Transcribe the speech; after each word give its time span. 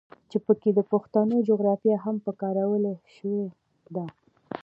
چې 0.29 0.37
پکښې 0.45 0.71
د 0.75 0.79
پښتنو 0.91 1.35
جغرافيه 1.49 1.97
هم 2.03 2.15
پکارولے 2.25 2.93
شوې 3.15 3.45
ده. 3.95 4.05